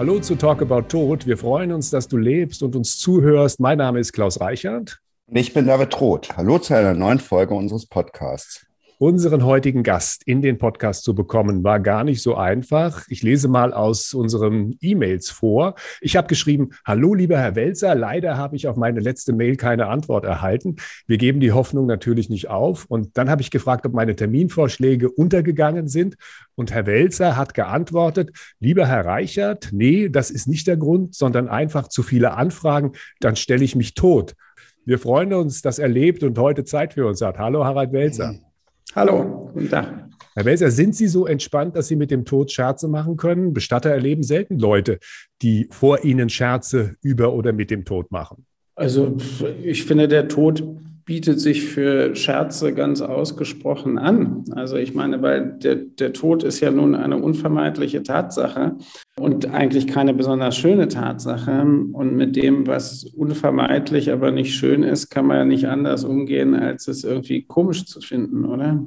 [0.00, 1.26] Hallo zu Talk About Tod.
[1.26, 3.60] Wir freuen uns, dass du lebst und uns zuhörst.
[3.60, 4.98] Mein Name ist Klaus Reichert.
[5.26, 6.34] Und ich bin David Roth.
[6.38, 8.64] Hallo zu einer neuen Folge unseres Podcasts.
[9.02, 13.06] Unseren heutigen Gast in den Podcast zu bekommen, war gar nicht so einfach.
[13.08, 15.74] Ich lese mal aus unseren E-Mails vor.
[16.02, 19.86] Ich habe geschrieben, hallo lieber Herr Welzer, leider habe ich auf meine letzte Mail keine
[19.86, 20.76] Antwort erhalten.
[21.06, 22.84] Wir geben die Hoffnung natürlich nicht auf.
[22.88, 26.16] Und dann habe ich gefragt, ob meine Terminvorschläge untergegangen sind.
[26.54, 31.48] Und Herr Welzer hat geantwortet, lieber Herr Reichert, nee, das ist nicht der Grund, sondern
[31.48, 34.34] einfach zu viele Anfragen, dann stelle ich mich tot.
[34.84, 37.38] Wir freuen uns, dass er lebt und heute Zeit für uns hat.
[37.38, 38.34] Hallo, Harald Welzer.
[38.94, 40.08] Hallo, guten Tag.
[40.34, 43.52] Herr Welser, sind Sie so entspannt, dass Sie mit dem Tod Scherze machen können?
[43.52, 44.98] Bestatter erleben selten Leute,
[45.42, 48.46] die vor Ihnen Scherze über oder mit dem Tod machen.
[48.74, 49.16] Also
[49.62, 50.62] ich finde, der Tod
[51.04, 54.44] bietet sich für Scherze ganz ausgesprochen an.
[54.52, 58.76] Also ich meine, weil der, der Tod ist ja nun eine unvermeidliche Tatsache
[59.18, 61.62] und eigentlich keine besonders schöne Tatsache.
[61.92, 66.54] Und mit dem, was unvermeidlich, aber nicht schön ist, kann man ja nicht anders umgehen,
[66.54, 68.86] als es irgendwie komisch zu finden, oder?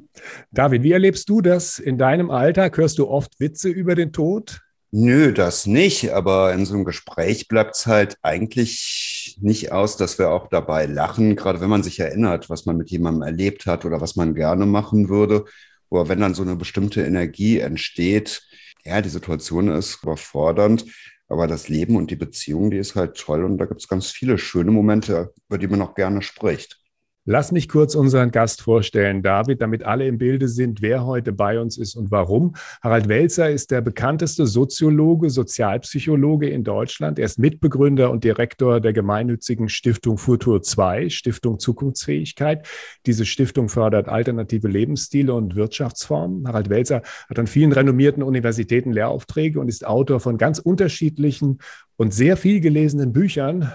[0.51, 2.77] David, wie erlebst du das in deinem Alltag?
[2.77, 4.61] Hörst du oft Witze über den Tod?
[4.95, 6.13] Nö, das nicht.
[6.13, 10.85] Aber in so einem Gespräch bleibt es halt eigentlich nicht aus, dass wir auch dabei
[10.85, 14.35] lachen, gerade wenn man sich erinnert, was man mit jemandem erlebt hat oder was man
[14.35, 15.45] gerne machen würde.
[15.89, 18.43] Oder wenn dann so eine bestimmte Energie entsteht,
[18.85, 20.85] ja, die Situation ist überfordernd,
[21.27, 24.11] aber das Leben und die Beziehung, die ist halt toll und da gibt es ganz
[24.11, 26.82] viele schöne Momente, über die man auch gerne spricht.
[27.25, 31.57] Lass mich kurz unseren Gast vorstellen, David, damit alle im Bilde sind, wer heute bei
[31.57, 32.57] uns ist und warum.
[32.81, 37.19] Harald Welzer ist der bekannteste Soziologe, Sozialpsychologe in Deutschland.
[37.19, 42.67] Er ist Mitbegründer und Direktor der gemeinnützigen Stiftung Futur 2, Stiftung Zukunftsfähigkeit.
[43.05, 46.45] Diese Stiftung fördert alternative Lebensstile und Wirtschaftsformen.
[46.45, 51.59] Harald Welzer hat an vielen renommierten Universitäten Lehraufträge und ist Autor von ganz unterschiedlichen
[51.95, 53.71] und sehr viel gelesenen Büchern.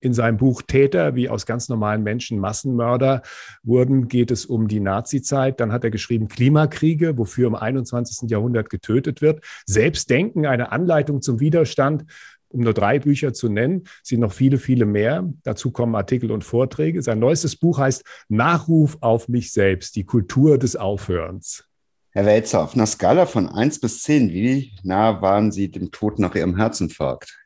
[0.00, 3.22] In seinem Buch Täter, wie aus ganz normalen Menschen Massenmörder
[3.64, 5.58] wurden, geht es um die Nazizeit.
[5.58, 8.30] Dann hat er geschrieben Klimakriege, wofür im 21.
[8.30, 9.44] Jahrhundert getötet wird.
[9.66, 12.04] Selbstdenken, eine Anleitung zum Widerstand,
[12.50, 15.28] um nur drei Bücher zu nennen, sind noch viele, viele mehr.
[15.42, 17.02] Dazu kommen Artikel und Vorträge.
[17.02, 21.64] Sein neuestes Buch heißt Nachruf auf mich selbst, die Kultur des Aufhörens.
[22.12, 26.18] Herr Welzer, auf einer Skala von 1 bis 10, wie nah waren Sie dem Tod
[26.18, 27.36] nach Ihrem Herzinfarkt?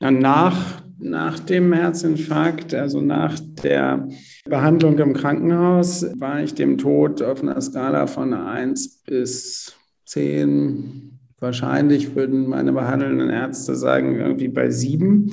[0.00, 4.08] Nach, nach dem Herzinfarkt, also nach der
[4.44, 9.74] Behandlung im Krankenhaus, war ich dem Tod auf einer Skala von 1 bis
[10.04, 11.18] 10.
[11.38, 15.32] Wahrscheinlich würden meine behandelnden Ärzte sagen, irgendwie bei 7.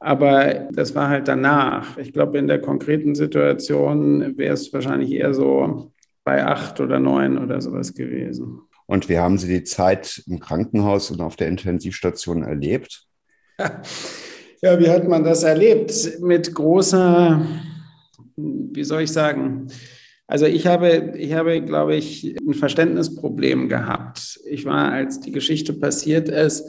[0.00, 1.96] Aber das war halt danach.
[1.96, 5.92] Ich glaube, in der konkreten Situation wäre es wahrscheinlich eher so
[6.24, 8.60] bei 8 oder 9 oder sowas gewesen.
[8.86, 13.06] Und wie haben Sie die Zeit im Krankenhaus und auf der Intensivstation erlebt?
[14.62, 15.92] Ja, wie hat man das erlebt?
[16.20, 17.46] Mit großer,
[18.36, 19.68] wie soll ich sagen?
[20.26, 24.40] Also ich habe, ich habe, glaube ich, ein Verständnisproblem gehabt.
[24.48, 26.64] Ich war, als die Geschichte passiert ist,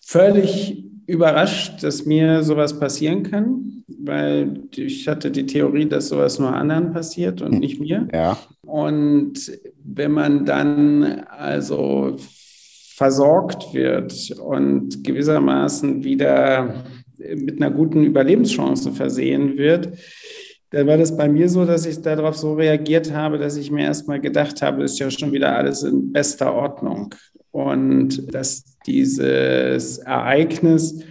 [0.00, 6.54] völlig überrascht, dass mir sowas passieren kann, weil ich hatte die Theorie, dass sowas nur
[6.54, 8.08] anderen passiert und nicht mir.
[8.12, 8.38] Ja.
[8.62, 9.52] Und
[9.82, 12.16] wenn man dann also
[12.94, 16.84] versorgt wird und gewissermaßen wieder
[17.18, 19.88] mit einer guten Überlebenschance versehen wird,
[20.70, 23.84] dann war das bei mir so, dass ich darauf so reagiert habe, dass ich mir
[23.84, 27.14] erstmal gedacht habe, ist ja schon wieder alles in bester Ordnung.
[27.50, 31.04] Und dass dieses Ereignis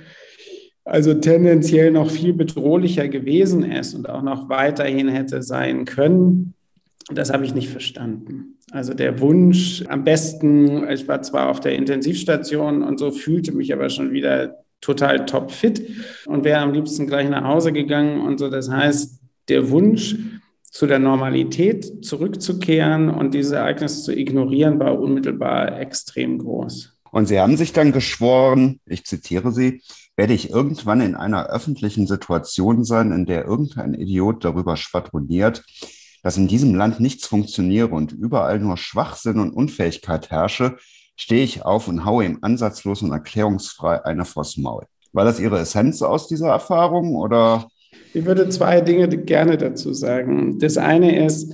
[0.86, 6.54] also tendenziell noch viel bedrohlicher gewesen ist und auch noch weiterhin hätte sein können,
[7.10, 8.58] das habe ich nicht verstanden.
[8.72, 13.74] Also der Wunsch, am besten, ich war zwar auf der Intensivstation und so, fühlte mich
[13.74, 15.82] aber schon wieder total topfit
[16.26, 18.50] und wäre am liebsten gleich nach Hause gegangen und so.
[18.50, 19.20] Das heißt,
[19.50, 20.16] der Wunsch,
[20.74, 26.98] zu der Normalität zurückzukehren und dieses Ereignis zu ignorieren, war unmittelbar extrem groß.
[27.12, 29.84] Und Sie haben sich dann geschworen, ich zitiere Sie,
[30.16, 35.64] werde ich irgendwann in einer öffentlichen Situation sein, in der irgendein Idiot darüber schwadroniert,
[36.24, 40.78] dass in diesem Land nichts funktioniere und überall nur Schwachsinn und Unfähigkeit herrsche,
[41.16, 44.86] stehe ich auf und haue ihm ansatzlos und erklärungsfrei eine vors Maul.
[45.12, 47.68] War das Ihre Essenz aus dieser Erfahrung oder?
[48.14, 50.58] Ich würde zwei Dinge gerne dazu sagen.
[50.60, 51.54] Das eine ist,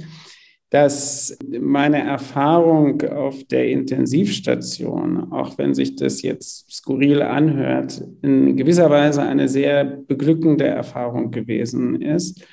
[0.69, 8.89] dass meine Erfahrung auf der Intensivstation, auch wenn sich das jetzt skurril anhört, in gewisser
[8.92, 12.45] Weise eine sehr beglückende Erfahrung gewesen ist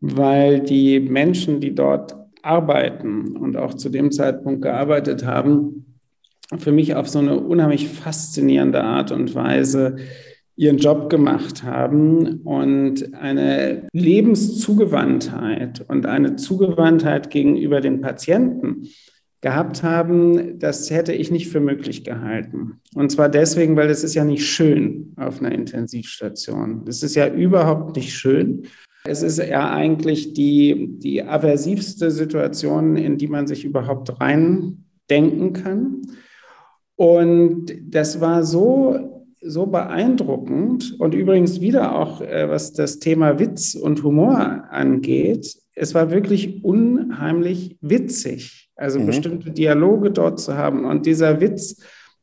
[0.00, 5.96] weil die Menschen, die dort arbeiten und auch zu dem Zeitpunkt gearbeitet haben,
[6.58, 9.96] für mich auf so eine unheimlich faszinierende Art und Weise
[10.54, 18.88] ihren Job gemacht haben und eine Lebenszugewandtheit und eine Zugewandtheit gegenüber den Patienten
[19.42, 22.80] gehabt haben, das hätte ich nicht für möglich gehalten.
[22.94, 26.84] Und zwar deswegen, weil es ist ja nicht schön auf einer Intensivstation.
[26.86, 28.66] Das ist ja überhaupt nicht schön.
[29.08, 36.02] Es ist ja eigentlich die, die aversivste Situation, in die man sich überhaupt reindenken kann.
[36.96, 39.16] Und das war so
[39.48, 45.94] so beeindruckend und übrigens wieder auch, äh, was das Thema Witz und Humor angeht, es
[45.94, 49.06] war wirklich unheimlich witzig, also mhm.
[49.06, 50.84] bestimmte Dialoge dort zu haben.
[50.84, 51.76] Und dieser Witz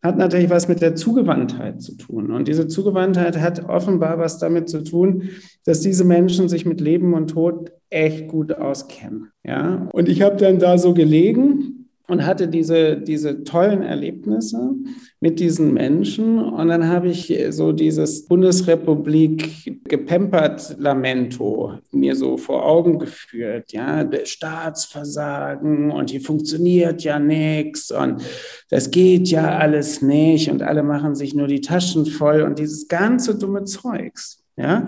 [0.04, 2.32] hat natürlich was mit der Zugewandtheit zu tun.
[2.32, 5.30] Und diese Zugewandtheit hat offenbar was damit zu tun,
[5.66, 9.30] dass diese Menschen sich mit Leben und Tod echt gut auskennen.
[9.46, 9.88] Ja?
[9.94, 11.83] Und ich habe dann da so gelegen
[12.14, 14.76] und hatte diese, diese tollen Erlebnisse
[15.20, 16.38] mit diesen Menschen.
[16.38, 23.74] Und dann habe ich so dieses Bundesrepublik gepempert Lamento mir so vor Augen geführt.
[23.74, 28.22] Ja, Staatsversagen und hier funktioniert ja nichts und
[28.70, 32.88] das geht ja alles nicht und alle machen sich nur die Taschen voll und dieses
[32.88, 34.44] ganze dumme Zeugs.
[34.56, 34.88] Ja,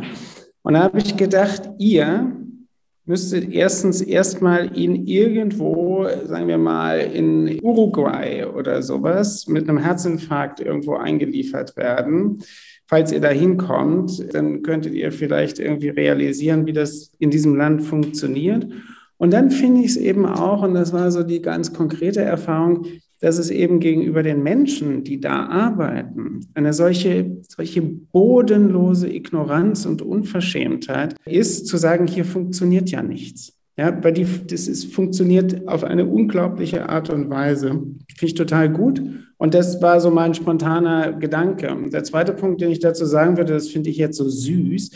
[0.61, 2.35] und da habe ich gedacht, ihr
[3.05, 10.59] müsste erstens erstmal ihn irgendwo, sagen wir mal, in Uruguay oder sowas mit einem Herzinfarkt
[10.59, 12.39] irgendwo eingeliefert werden.
[12.87, 17.83] Falls ihr da hinkommt, dann könntet ihr vielleicht irgendwie realisieren, wie das in diesem Land
[17.83, 18.67] funktioniert.
[19.17, 22.85] Und dann finde ich es eben auch, und das war so die ganz konkrete Erfahrung,
[23.21, 30.01] dass es eben gegenüber den Menschen, die da arbeiten, eine solche, solche bodenlose Ignoranz und
[30.01, 33.53] Unverschämtheit ist, zu sagen, hier funktioniert ja nichts.
[33.77, 37.69] Ja, weil die, das ist, funktioniert auf eine unglaubliche Art und Weise.
[37.69, 39.01] Finde ich total gut.
[39.37, 41.75] Und das war so mein spontaner Gedanke.
[41.91, 44.91] Der zweite Punkt, den ich dazu sagen würde, das finde ich jetzt so süß.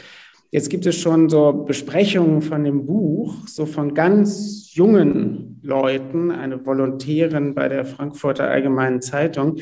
[0.52, 6.66] Jetzt gibt es schon so Besprechungen von dem Buch, so von ganz jungen Leuten, eine
[6.66, 9.58] Volontärin bei der Frankfurter Allgemeinen Zeitung,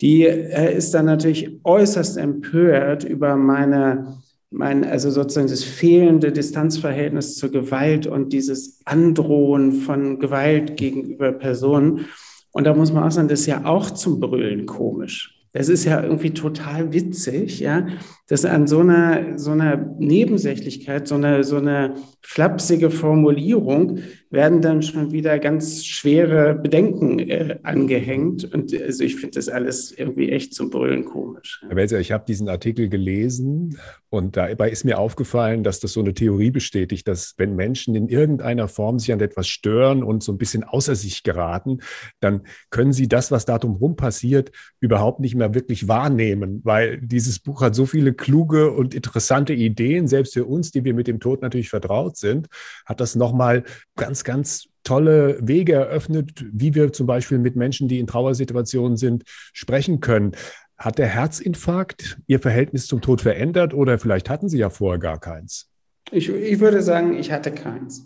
[0.00, 4.18] die äh, ist dann natürlich äußerst empört über meine,
[4.50, 12.06] mein, also sozusagen das fehlende Distanzverhältnis zur Gewalt und dieses Androhen von Gewalt gegenüber Personen.
[12.50, 15.36] Und da muss man auch sagen, das ist ja auch zum Brüllen komisch.
[15.52, 17.86] Das ist ja irgendwie total witzig, ja,
[18.28, 24.00] dass an so einer, so einer Nebensächlichkeit, so einer, so einer flapsige Formulierung
[24.30, 28.52] werden dann schon wieder ganz schwere Bedenken äh, angehängt.
[28.52, 31.64] Und also ich finde das alles irgendwie echt zum Brüllen komisch.
[31.68, 33.78] Herr Welser, ich habe diesen Artikel gelesen
[34.08, 38.08] und dabei ist mir aufgefallen, dass das so eine Theorie bestätigt, dass wenn Menschen in
[38.08, 41.78] irgendeiner Form sich an etwas stören und so ein bisschen außer sich geraten,
[42.20, 44.50] dann können sie das, was da drumherum passiert,
[44.80, 50.08] überhaupt nicht mehr wirklich wahrnehmen, weil dieses Buch hat so viele kluge und interessante Ideen,
[50.08, 52.48] selbst für uns, die wir mit dem Tod natürlich vertraut sind,
[52.84, 53.64] hat das nochmal
[53.96, 59.24] ganz, ganz tolle Wege eröffnet, wie wir zum Beispiel mit Menschen, die in Trauersituationen sind,
[59.52, 60.32] sprechen können.
[60.78, 65.18] Hat der Herzinfarkt Ihr Verhältnis zum Tod verändert oder vielleicht hatten Sie ja vorher gar
[65.18, 65.70] keins?
[66.10, 68.04] Ich, ich würde sagen, ich hatte keins.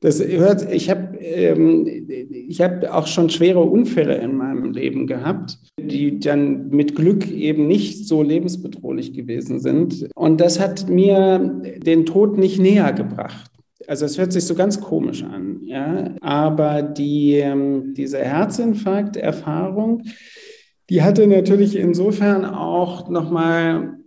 [0.00, 2.06] Das hört, ich habe ähm,
[2.60, 8.06] hab auch schon schwere Unfälle in meinem Leben gehabt, die dann mit Glück eben nicht
[8.06, 10.08] so lebensbedrohlich gewesen sind.
[10.14, 13.50] Und das hat mir den Tod nicht näher gebracht.
[13.88, 16.14] Also es hört sich so ganz komisch an, ja.
[16.20, 20.02] Aber die, ähm, diese Herzinfarkt-Erfahrung,
[20.90, 23.98] die hatte natürlich insofern auch nochmal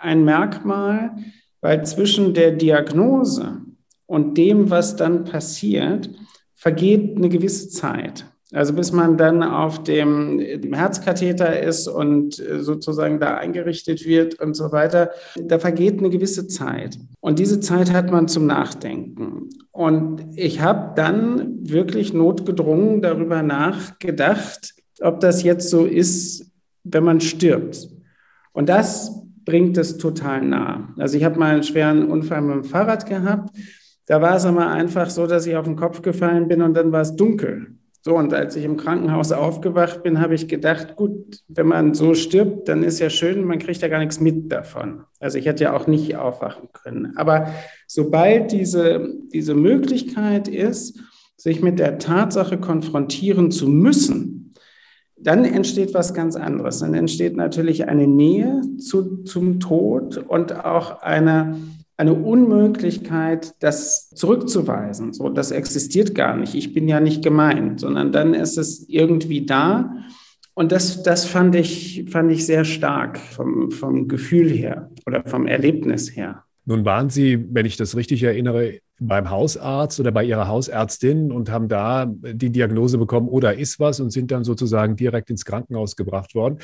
[0.00, 1.16] ein Merkmal,
[1.60, 3.62] weil zwischen der Diagnose
[4.08, 6.10] und dem, was dann passiert,
[6.54, 8.24] vergeht eine gewisse Zeit.
[8.52, 10.40] Also bis man dann auf dem
[10.72, 16.48] Herzkatheter ist und äh, sozusagen da eingerichtet wird und so weiter, da vergeht eine gewisse
[16.48, 16.98] Zeit.
[17.20, 19.50] Und diese Zeit hat man zum Nachdenken.
[19.70, 26.50] Und ich habe dann wirklich notgedrungen darüber nachgedacht, ob das jetzt so ist,
[26.84, 27.90] wenn man stirbt.
[28.54, 29.12] Und das
[29.44, 30.94] bringt es total nah.
[30.96, 33.50] Also ich habe mal einen schweren Unfall mit dem Fahrrad gehabt
[34.08, 36.92] da war es aber einfach so, dass ich auf den Kopf gefallen bin und dann
[36.92, 37.78] war es dunkel.
[38.00, 42.14] So, und als ich im Krankenhaus aufgewacht bin, habe ich gedacht, gut, wenn man so
[42.14, 45.02] stirbt, dann ist ja schön, man kriegt ja gar nichts mit davon.
[45.20, 47.16] Also ich hätte ja auch nicht aufwachen können.
[47.16, 47.48] Aber
[47.86, 51.00] sobald diese, diese Möglichkeit ist,
[51.36, 54.54] sich mit der Tatsache konfrontieren zu müssen,
[55.18, 56.78] dann entsteht was ganz anderes.
[56.78, 61.56] Dann entsteht natürlich eine Nähe zu, zum Tod und auch eine,
[61.98, 65.12] eine Unmöglichkeit, das zurückzuweisen.
[65.12, 66.54] So, das existiert gar nicht.
[66.54, 69.96] Ich bin ja nicht gemeint, sondern dann ist es irgendwie da.
[70.54, 75.46] Und das, das fand, ich, fand ich sehr stark vom, vom Gefühl her oder vom
[75.46, 76.44] Erlebnis her.
[76.64, 81.50] Nun waren Sie, wenn ich das richtig erinnere, beim Hausarzt oder bei Ihrer Hausärztin und
[81.50, 85.44] haben da die Diagnose bekommen, oder oh, ist was und sind dann sozusagen direkt ins
[85.44, 86.58] Krankenhaus gebracht worden.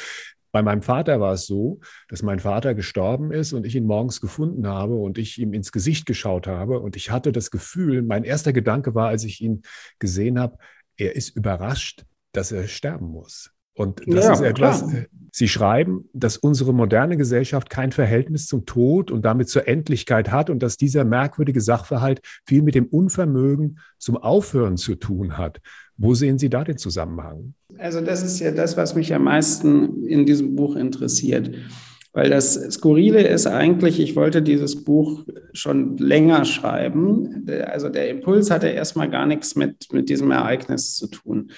[0.55, 4.21] Bei meinem Vater war es so, dass mein Vater gestorben ist und ich ihn morgens
[4.21, 8.23] gefunden habe und ich ihm ins Gesicht geschaut habe und ich hatte das Gefühl, mein
[8.23, 9.63] erster Gedanke war, als ich ihn
[9.99, 10.59] gesehen habe,
[10.97, 13.54] er ist überrascht, dass er sterben muss.
[13.75, 15.05] Und das ja, ist etwas, klar.
[15.37, 20.49] Sie schreiben, dass unsere moderne Gesellschaft kein Verhältnis zum Tod und damit zur Endlichkeit hat
[20.49, 25.61] und dass dieser merkwürdige Sachverhalt viel mit dem Unvermögen zum Aufhören zu tun hat.
[25.97, 27.55] Wo sehen Sie da den Zusammenhang?
[27.79, 31.51] Also das ist ja das, was mich am meisten in diesem Buch interessiert.
[32.13, 37.45] Weil das Skurrile ist eigentlich, ich wollte dieses Buch schon länger schreiben.
[37.67, 41.51] Also der Impuls hatte erstmal gar nichts mit, mit diesem Ereignis zu tun.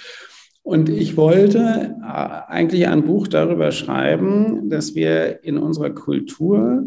[0.67, 6.83] Und ich wollte äh, eigentlich ein Buch darüber schreiben, dass wir in unserer Kultur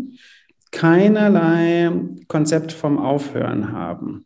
[0.72, 1.90] keinerlei
[2.28, 4.26] Konzept vom Aufhören haben.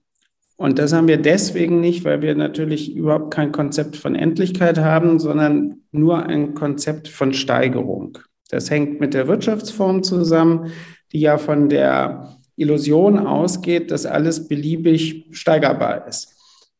[0.55, 5.19] Und das haben wir deswegen nicht, weil wir natürlich überhaupt kein Konzept von Endlichkeit haben,
[5.19, 8.17] sondern nur ein Konzept von Steigerung.
[8.49, 10.71] Das hängt mit der Wirtschaftsform zusammen,
[11.11, 16.32] die ja von der Illusion ausgeht, dass alles beliebig steigerbar ist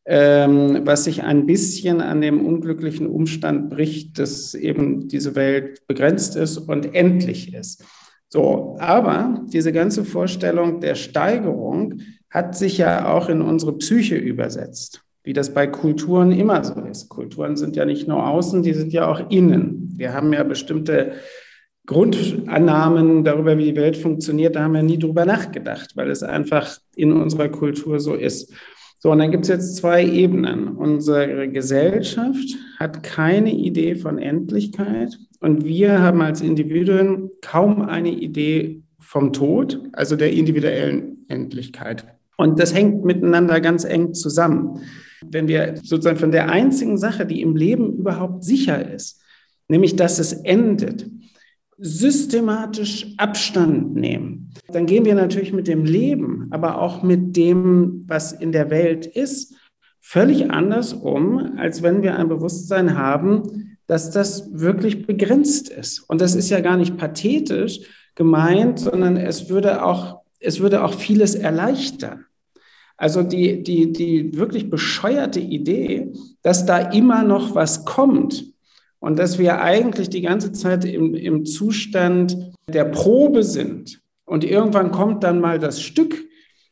[0.06, 6.58] was sich ein bisschen an dem unglücklichen Umstand bricht, dass eben diese Welt begrenzt ist
[6.58, 7.84] und endlich ist.
[8.28, 15.02] So, aber diese ganze Vorstellung der Steigerung hat sich ja auch in unsere Psyche übersetzt,
[15.22, 17.08] wie das bei Kulturen immer so ist.
[17.08, 19.94] Kulturen sind ja nicht nur außen, die sind ja auch innen.
[19.96, 21.12] Wir haben ja bestimmte
[21.86, 26.78] Grundannahmen darüber, wie die Welt funktioniert, da haben wir nie drüber nachgedacht, weil es einfach
[26.96, 28.52] in unserer Kultur so ist.
[29.04, 30.68] So, und dann gibt es jetzt zwei Ebenen.
[30.78, 38.82] Unsere Gesellschaft hat keine Idee von Endlichkeit und wir haben als Individuen kaum eine Idee
[38.98, 42.06] vom Tod, also der individuellen Endlichkeit.
[42.38, 44.80] Und das hängt miteinander ganz eng zusammen.
[45.20, 49.20] Wenn wir sozusagen von der einzigen Sache, die im Leben überhaupt sicher ist,
[49.68, 51.10] nämlich dass es endet,
[51.78, 58.32] systematisch Abstand nehmen, dann gehen wir natürlich mit dem Leben, aber auch mit dem, was
[58.32, 59.54] in der Welt ist,
[60.00, 66.00] völlig anders um, als wenn wir ein Bewusstsein haben, dass das wirklich begrenzt ist.
[66.00, 67.80] Und das ist ja gar nicht pathetisch
[68.14, 72.26] gemeint, sondern es würde auch, es würde auch vieles erleichtern.
[72.96, 76.12] Also die, die, die wirklich bescheuerte Idee,
[76.42, 78.53] dass da immer noch was kommt,
[79.04, 84.00] und dass wir eigentlich die ganze Zeit im, im Zustand der Probe sind.
[84.24, 86.24] Und irgendwann kommt dann mal das Stück.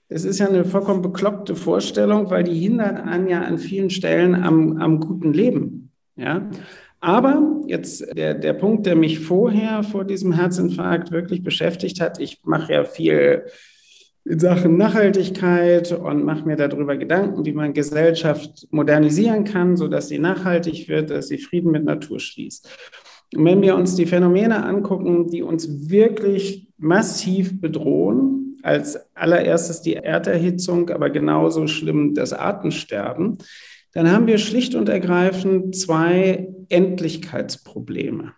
[0.08, 4.34] Das ist ja eine vollkommen bekloppte Vorstellung, weil die hindert einen ja an vielen Stellen
[4.34, 5.90] am, am guten Leben.
[6.16, 6.48] Ja?
[7.00, 12.38] Aber jetzt der, der Punkt, der mich vorher vor diesem Herzinfarkt wirklich beschäftigt hat, ich
[12.44, 13.44] mache ja viel
[14.24, 20.18] in Sachen Nachhaltigkeit und mache mir darüber Gedanken, wie man Gesellschaft modernisieren kann, sodass sie
[20.18, 22.68] nachhaltig wird, dass sie Frieden mit Natur schließt.
[23.34, 29.94] Und wenn wir uns die Phänomene angucken, die uns wirklich massiv bedrohen, als allererstes die
[29.94, 33.38] Erderhitzung, aber genauso schlimm das Artensterben,
[33.92, 38.34] dann haben wir schlicht und ergreifend zwei Endlichkeitsprobleme.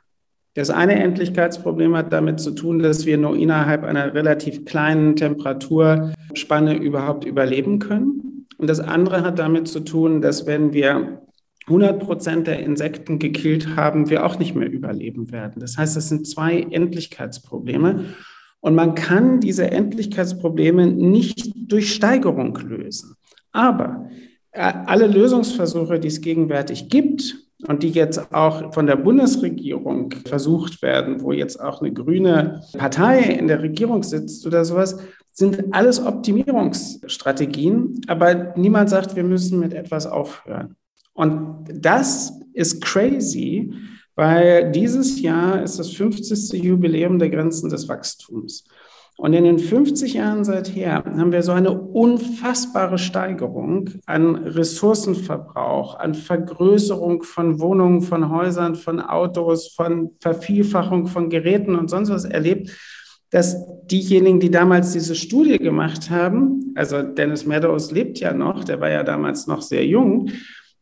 [0.55, 6.77] Das eine Endlichkeitsproblem hat damit zu tun, dass wir nur innerhalb einer relativ kleinen Temperaturspanne
[6.77, 8.47] überhaupt überleben können.
[8.57, 11.23] Und das andere hat damit zu tun, dass wenn wir
[11.67, 15.61] 100 Prozent der Insekten gekillt haben, wir auch nicht mehr überleben werden.
[15.61, 18.05] Das heißt, das sind zwei Endlichkeitsprobleme.
[18.61, 23.17] Und man kann diese Endlichkeitsprobleme nicht durch Steigerung lösen.
[23.51, 24.09] Aber
[24.53, 30.83] äh, alle Lösungsversuche, die es gegenwärtig gibt, und die jetzt auch von der Bundesregierung versucht
[30.83, 34.99] werden, wo jetzt auch eine grüne Partei in der Regierung sitzt oder sowas,
[35.33, 40.77] sind alles Optimierungsstrategien, aber niemand sagt, wir müssen mit etwas aufhören.
[41.13, 43.73] Und das ist crazy,
[44.15, 46.53] weil dieses Jahr ist das 50.
[46.63, 48.65] Jubiläum der Grenzen des Wachstums.
[49.17, 56.15] Und in den 50 Jahren seither haben wir so eine unfassbare Steigerung an Ressourcenverbrauch, an
[56.15, 62.73] Vergrößerung von Wohnungen, von Häusern, von Autos, von Vervielfachung von Geräten und sonst was erlebt,
[63.31, 63.57] dass
[63.87, 68.91] diejenigen, die damals diese Studie gemacht haben, also Dennis Meadows lebt ja noch, der war
[68.91, 70.31] ja damals noch sehr jung,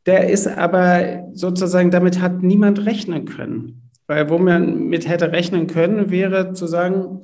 [0.07, 3.91] der ist aber sozusagen, damit hat niemand rechnen können.
[4.07, 7.23] Weil wo man mit hätte rechnen können, wäre zu sagen,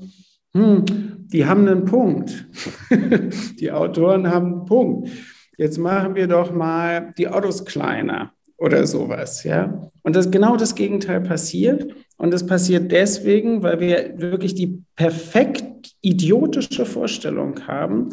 [0.54, 0.84] hm,
[1.28, 2.46] die haben einen Punkt.
[3.60, 5.10] die Autoren haben einen Punkt.
[5.56, 9.90] Jetzt machen wir doch mal die Autos kleiner oder sowas, ja.
[10.02, 11.92] Und das genau das Gegenteil passiert.
[12.16, 18.10] Und das passiert deswegen, weil wir wirklich die perfekt idiotische Vorstellung haben,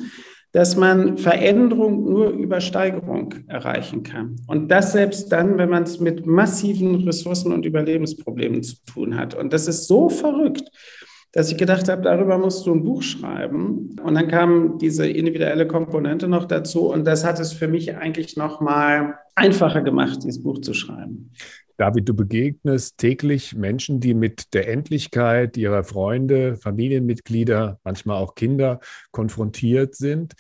[0.52, 4.38] dass man Veränderung nur über Steigerung erreichen kann.
[4.48, 9.34] Und das selbst dann, wenn man es mit massiven Ressourcen- und Überlebensproblemen zu tun hat.
[9.34, 10.70] Und das ist so verrückt,
[11.36, 13.98] dass ich gedacht habe, darüber musst du ein Buch schreiben.
[14.02, 16.90] Und dann kam diese individuelle Komponente noch dazu.
[16.90, 21.34] Und das hat es für mich eigentlich noch mal einfacher gemacht, dieses Buch zu schreiben.
[21.76, 28.80] David, du begegnest täglich Menschen, die mit der Endlichkeit ihrer Freunde, Familienmitglieder, manchmal auch Kinder
[29.12, 30.36] konfrontiert sind.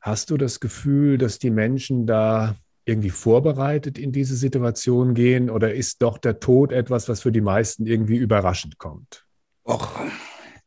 [0.00, 5.72] Hast du das Gefühl, dass die Menschen da irgendwie vorbereitet in diese Situation gehen oder
[5.72, 9.24] ist doch der Tod etwas, was für die meisten irgendwie überraschend kommt?
[9.64, 9.88] Och,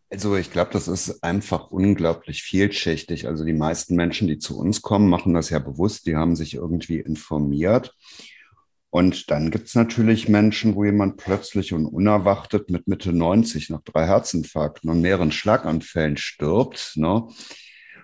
[0.09, 3.27] also ich glaube, das ist einfach unglaublich vielschichtig.
[3.27, 6.53] Also die meisten Menschen, die zu uns kommen, machen das ja bewusst, die haben sich
[6.53, 7.93] irgendwie informiert.
[8.89, 13.81] Und dann gibt es natürlich Menschen, wo jemand plötzlich und unerwartet mit Mitte 90 nach
[13.81, 16.93] drei Herzinfarkten und mehreren Schlaganfällen stirbt.
[16.95, 17.27] Ne?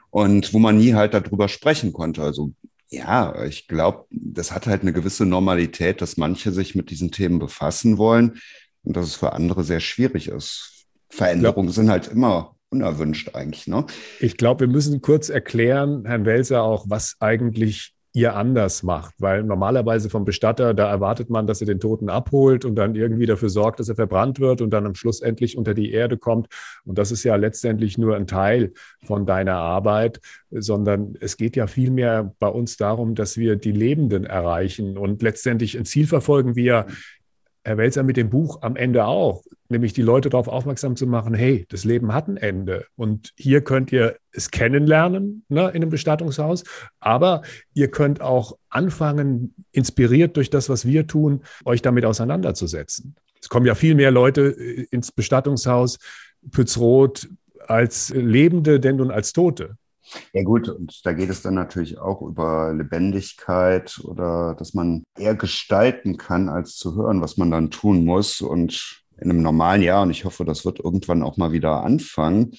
[0.09, 2.23] Und wo man nie halt darüber sprechen konnte.
[2.23, 2.51] Also
[2.89, 7.39] ja, ich glaube, das hat halt eine gewisse Normalität, dass manche sich mit diesen Themen
[7.39, 8.41] befassen wollen
[8.83, 10.70] und dass es für andere sehr schwierig ist.
[11.11, 11.73] Veränderungen ja.
[11.73, 13.67] sind halt immer unerwünscht eigentlich.
[13.67, 13.85] Ne?
[14.19, 19.43] Ich glaube, wir müssen kurz erklären, Herrn Welser, auch, was eigentlich ihr anders macht, weil
[19.43, 23.49] normalerweise vom Bestatter, da erwartet man, dass er den Toten abholt und dann irgendwie dafür
[23.49, 26.47] sorgt, dass er verbrannt wird und dann am Schluss endlich unter die Erde kommt.
[26.83, 28.73] Und das ist ja letztendlich nur ein Teil
[29.05, 34.25] von deiner Arbeit, sondern es geht ja vielmehr bei uns darum, dass wir die Lebenden
[34.25, 36.87] erreichen und letztendlich ein Ziel verfolgen wir
[37.63, 41.33] Herr Welser mit dem Buch am Ende auch, nämlich die Leute darauf aufmerksam zu machen,
[41.33, 45.89] hey, das Leben hat ein Ende und hier könnt ihr es kennenlernen ne, in einem
[45.89, 46.63] Bestattungshaus,
[46.99, 53.15] aber ihr könnt auch anfangen, inspiriert durch das, was wir tun, euch damit auseinanderzusetzen.
[53.39, 55.97] Es kommen ja viel mehr Leute äh, ins Bestattungshaus
[56.51, 57.29] Pützroth
[57.67, 59.77] als Lebende denn nun als Tote.
[60.33, 65.35] Ja gut, und da geht es dann natürlich auch über Lebendigkeit oder dass man eher
[65.35, 68.41] gestalten kann, als zu hören, was man dann tun muss.
[68.41, 72.51] Und in einem normalen Jahr, und ich hoffe, das wird irgendwann auch mal wieder anfangen,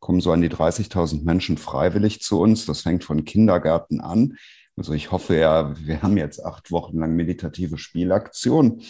[0.00, 2.66] kommen so an die 30.000 Menschen freiwillig zu uns.
[2.66, 4.36] Das fängt von Kindergärten an.
[4.76, 8.80] Also ich hoffe ja, wir haben jetzt acht Wochen lang meditative Spielaktion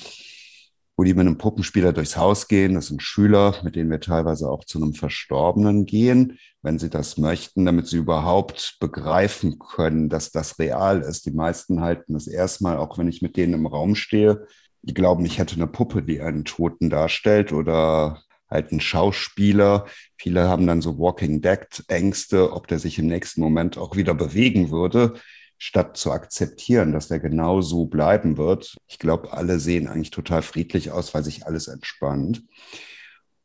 [0.98, 2.74] wo die mit einem Puppenspieler durchs Haus gehen.
[2.74, 7.18] Das sind Schüler, mit denen wir teilweise auch zu einem Verstorbenen gehen, wenn sie das
[7.18, 11.24] möchten, damit sie überhaupt begreifen können, dass das real ist.
[11.24, 14.48] Die meisten halten das erstmal, auch wenn ich mit denen im Raum stehe,
[14.82, 19.87] die glauben, ich hätte eine Puppe, die einen Toten darstellt oder halt ein Schauspieler.
[20.16, 24.14] Viele haben dann so Walking Dead Ängste, ob der sich im nächsten Moment auch wieder
[24.14, 25.14] bewegen würde
[25.59, 28.77] statt zu akzeptieren, dass der genau so bleiben wird.
[28.87, 32.44] Ich glaube, alle sehen eigentlich total friedlich aus, weil sich alles entspannt.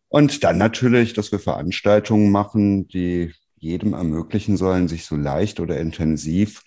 [0.08, 5.80] Und dann natürlich, dass wir Veranstaltungen machen, die jedem ermöglichen sollen, sich so leicht oder
[5.80, 6.62] intensiv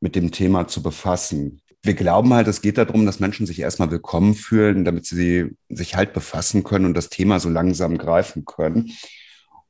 [0.00, 1.60] mit dem Thema zu befassen.
[1.82, 5.96] Wir glauben halt, es geht darum, dass Menschen sich erstmal willkommen fühlen, damit sie sich
[5.96, 8.92] halt befassen können und das Thema so langsam greifen können.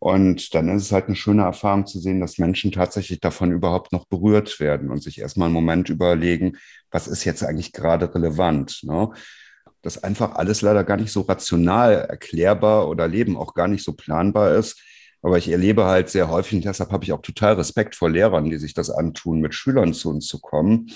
[0.03, 3.93] Und dann ist es halt eine schöne Erfahrung zu sehen, dass Menschen tatsächlich davon überhaupt
[3.93, 6.57] noch berührt werden und sich erstmal einen Moment überlegen,
[6.91, 8.81] was ist jetzt eigentlich gerade relevant.
[8.83, 9.11] Ne?
[9.81, 13.93] Dass einfach alles leider gar nicht so rational erklärbar oder Leben auch gar nicht so
[13.93, 14.83] planbar ist.
[15.23, 18.51] Aber ich erlebe halt sehr häufig, und deshalb habe ich auch total Respekt vor Lehrern,
[18.51, 20.91] die sich das antun, mit Schülern zu uns zu kommen.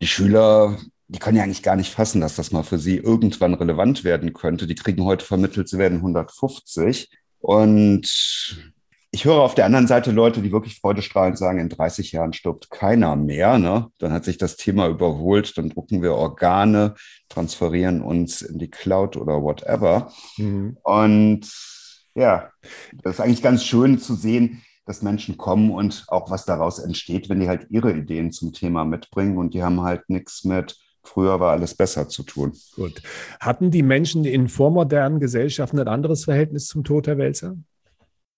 [0.00, 3.54] Die Schüler die können ja eigentlich gar nicht fassen, dass das mal für sie irgendwann
[3.54, 4.68] relevant werden könnte.
[4.68, 7.10] Die kriegen heute vermittelt, sie werden 150.
[7.40, 8.08] Und
[9.12, 12.70] ich höre auf der anderen Seite Leute, die wirklich freudestrahlend sagen, in 30 Jahren stirbt
[12.70, 13.58] keiner mehr.
[13.58, 13.88] Ne?
[13.98, 16.94] Dann hat sich das Thema überholt, dann drucken wir Organe,
[17.28, 20.12] transferieren uns in die Cloud oder whatever.
[20.36, 20.76] Mhm.
[20.82, 21.50] Und
[22.14, 22.50] ja,
[23.02, 27.28] das ist eigentlich ganz schön zu sehen, dass Menschen kommen und auch was daraus entsteht,
[27.28, 31.40] wenn die halt ihre Ideen zum Thema mitbringen und die haben halt nichts mit Früher
[31.40, 32.52] war alles besser zu tun.
[32.76, 33.02] Gut.
[33.40, 37.56] Hatten die Menschen in vormodernen Gesellschaften ein anderes Verhältnis zum Tod, Herr Welzer?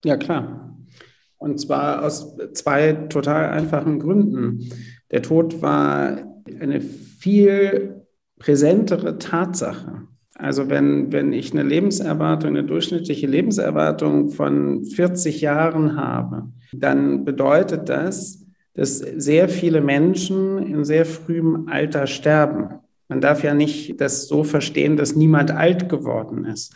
[0.04, 0.76] Ja, klar.
[1.38, 4.70] Und zwar aus zwei total einfachen Gründen.
[5.10, 6.18] Der Tod war
[6.60, 8.06] eine viel
[8.38, 10.02] präsentere Tatsache.
[10.34, 17.88] Also wenn, wenn ich eine Lebenserwartung, eine durchschnittliche Lebenserwartung von 40 Jahren habe, dann bedeutet
[17.88, 18.41] das,
[18.74, 22.80] dass sehr viele Menschen in sehr frühem Alter sterben.
[23.08, 26.74] Man darf ja nicht das so verstehen, dass niemand alt geworden ist.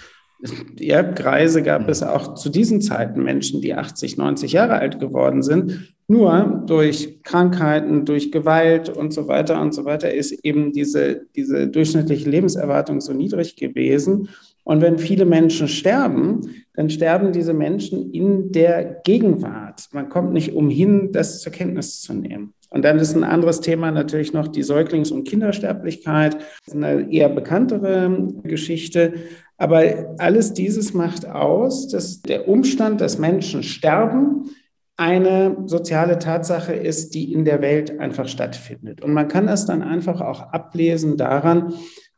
[0.78, 5.42] Ja, Greise gab es auch zu diesen Zeiten Menschen, die 80, 90 Jahre alt geworden
[5.42, 5.94] sind.
[6.08, 11.68] Nur durch Krankheiten, durch Gewalt und so weiter und so weiter ist eben diese, diese
[11.68, 14.28] durchschnittliche Lebenserwartung so niedrig gewesen.
[14.66, 16.40] Und wenn viele Menschen sterben,
[16.74, 19.86] dann sterben diese Menschen in der Gegenwart.
[19.92, 22.52] Man kommt nicht umhin, das zur Kenntnis zu nehmen.
[22.68, 26.34] Und dann ist ein anderes Thema natürlich noch die Säuglings- und Kindersterblichkeit.
[26.34, 29.14] Das ist eine eher bekanntere Geschichte.
[29.56, 34.50] Aber alles dieses macht aus, dass der Umstand, dass Menschen sterben,
[34.96, 39.00] eine soziale Tatsache ist, die in der Welt einfach stattfindet.
[39.00, 41.72] Und man kann das dann einfach auch ablesen daran,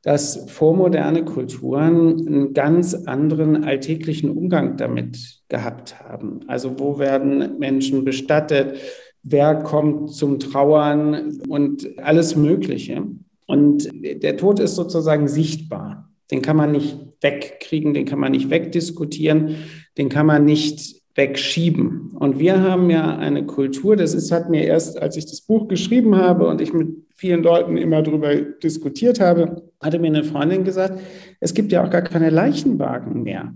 [0.08, 6.40] dass vormoderne Kulturen einen ganz anderen alltäglichen Umgang damit gehabt haben.
[6.46, 8.78] Also wo werden Menschen bestattet?
[9.22, 13.02] Wer kommt zum Trauern und alles Mögliche?
[13.46, 16.08] Und der Tod ist sozusagen sichtbar.
[16.30, 19.56] Den kann man nicht wegkriegen, den kann man nicht wegdiskutieren,
[19.98, 22.12] den kann man nicht wegschieben.
[22.14, 25.68] Und wir haben ja eine Kultur, das ist, hat mir erst, als ich das Buch
[25.68, 30.64] geschrieben habe und ich mit vielen Leuten immer darüber diskutiert habe, hatte mir eine Freundin
[30.64, 31.00] gesagt,
[31.40, 33.52] es gibt ja auch gar keine Leichenwagen mehr.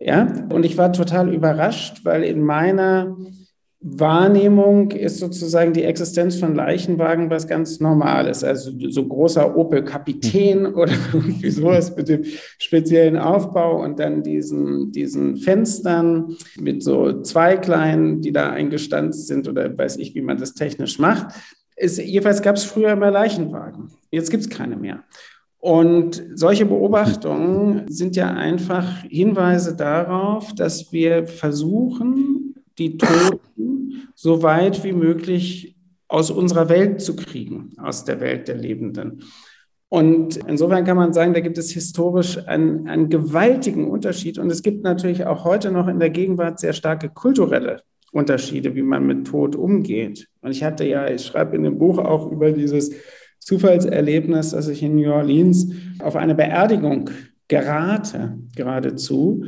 [0.00, 3.16] Ja, und ich war total überrascht, weil in meiner
[3.82, 8.44] Wahrnehmung ist sozusagen die Existenz von Leichenwagen was ganz Normales.
[8.44, 10.74] Also so großer Opel Kapitän hm.
[10.74, 12.24] oder irgendwie sowas mit dem
[12.58, 19.48] speziellen Aufbau und dann diesen, diesen Fenstern mit so zwei kleinen, die da eingestanzt sind
[19.48, 21.34] oder weiß ich, wie man das technisch macht.
[21.74, 23.90] Ist, jedenfalls gab es früher immer Leichenwagen.
[24.10, 25.04] Jetzt gibt es keine mehr.
[25.58, 32.39] Und solche Beobachtungen sind ja einfach Hinweise darauf, dass wir versuchen,
[32.80, 35.76] die Toten so weit wie möglich
[36.08, 39.22] aus unserer Welt zu kriegen, aus der Welt der Lebenden.
[39.88, 44.38] Und insofern kann man sagen, da gibt es historisch einen, einen gewaltigen Unterschied.
[44.38, 48.82] Und es gibt natürlich auch heute noch in der Gegenwart sehr starke kulturelle Unterschiede, wie
[48.82, 50.28] man mit Tod umgeht.
[50.40, 52.92] Und ich hatte ja, ich schreibe in dem Buch auch über dieses
[53.40, 57.10] Zufallserlebnis, dass ich in New Orleans auf eine Beerdigung
[57.48, 59.44] gerate, geradezu.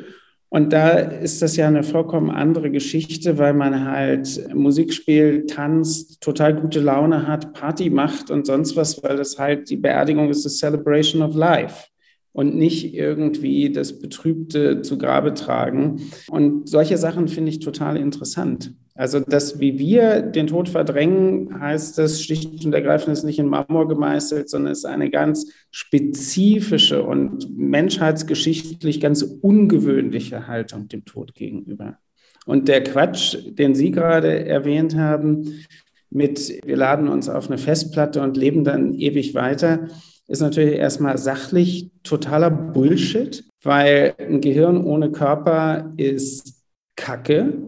[0.52, 6.20] Und da ist das ja eine vollkommen andere Geschichte, weil man halt Musik spielt, tanzt,
[6.20, 10.44] total gute Laune hat, Party macht und sonst was, weil das halt die Beerdigung ist,
[10.44, 11.86] das Celebration of Life
[12.32, 16.10] und nicht irgendwie das Betrübte zu Grabe tragen.
[16.28, 18.74] Und solche Sachen finde ich total interessant.
[18.94, 23.46] Also, dass wie wir den Tod verdrängen, heißt das schlicht und ergreifend ist nicht in
[23.46, 31.98] Marmor gemeißelt, sondern ist eine ganz spezifische und menschheitsgeschichtlich ganz ungewöhnliche Haltung dem Tod gegenüber.
[32.44, 35.64] Und der Quatsch, den Sie gerade erwähnt haben,
[36.10, 39.88] mit wir laden uns auf eine Festplatte und leben dann ewig weiter,
[40.28, 46.64] ist natürlich erstmal sachlich totaler Bullshit, weil ein Gehirn ohne Körper ist
[46.96, 47.58] Kacke.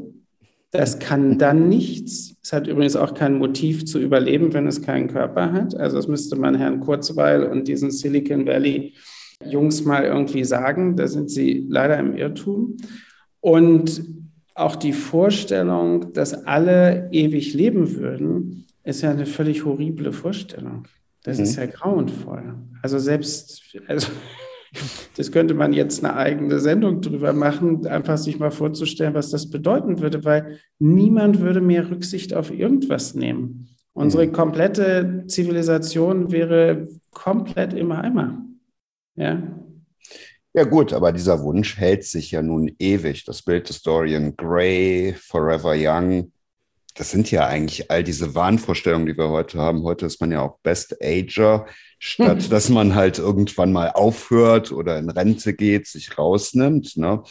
[0.71, 2.37] Das kann dann nichts.
[2.43, 5.77] Es hat übrigens auch kein Motiv zu überleben, wenn es keinen Körper hat.
[5.77, 8.95] Also das müsste man Herrn Kurzweil und diesen Silicon Valley
[9.45, 10.97] Jungs mal irgendwie sagen.
[10.97, 12.77] Da sind sie leider im Irrtum.
[13.40, 14.05] Und
[14.55, 20.87] auch die Vorstellung, dass alle ewig leben würden, ist ja eine völlig horrible Vorstellung.
[21.25, 21.45] Das mhm.
[21.45, 22.55] ist ja grauenvoll.
[22.83, 24.09] Also selbst, also
[25.17, 29.51] das könnte man jetzt eine eigene Sendung drüber machen, einfach sich mal vorzustellen, was das
[29.51, 33.69] bedeuten würde, weil niemand würde mehr Rücksicht auf irgendwas nehmen.
[33.95, 34.33] Unsere mhm.
[34.33, 38.45] komplette Zivilisation wäre komplett im Eimer.
[39.17, 39.43] Ja.
[40.57, 43.25] Ja gut, aber dieser Wunsch hält sich ja nun ewig.
[43.25, 46.31] Das Bild des Dorian Gray, Forever Young,
[46.95, 49.83] das sind ja eigentlich all diese Wahnvorstellungen, die wir heute haben.
[49.83, 51.67] Heute ist man ja auch Best Ager,
[51.99, 56.97] statt dass man halt irgendwann mal aufhört oder in Rente geht, sich rausnimmt.
[56.97, 57.23] Ne?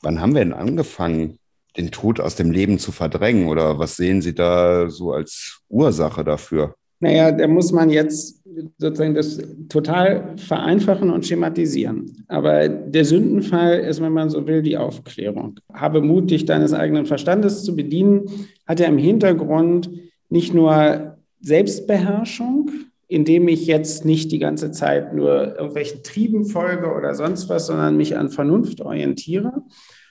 [0.00, 1.38] Wann haben wir denn angefangen,
[1.76, 3.48] den Tod aus dem Leben zu verdrängen?
[3.48, 6.74] Oder was sehen Sie da so als Ursache dafür?
[7.00, 8.35] Naja, da muss man jetzt
[8.78, 12.24] sozusagen das total vereinfachen und schematisieren.
[12.28, 15.60] Aber der Sündenfall ist, wenn man so will, die Aufklärung.
[15.72, 18.24] Habe Mut, dich deines eigenen Verstandes zu bedienen,
[18.66, 19.90] hat ja im Hintergrund
[20.28, 22.70] nicht nur Selbstbeherrschung,
[23.08, 27.96] indem ich jetzt nicht die ganze Zeit nur irgendwelchen Trieben folge oder sonst was, sondern
[27.96, 29.62] mich an Vernunft orientiere.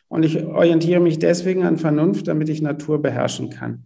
[0.08, 3.84] Und ich orientiere mich deswegen an Vernunft, damit ich Natur beherrschen kann.